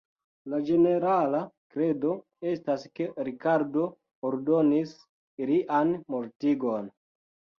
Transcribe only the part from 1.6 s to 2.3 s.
kredo